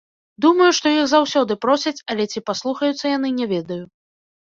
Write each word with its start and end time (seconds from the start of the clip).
Думаю, 0.43 0.69
што 0.77 0.93
іх 0.93 1.05
заўсёды 1.09 1.57
просяць, 1.65 2.01
але 2.13 2.25
ці 2.31 2.43
паслухаюцца 2.47 3.05
яны, 3.17 3.29
не 3.43 3.49
ведаю. 3.53 3.79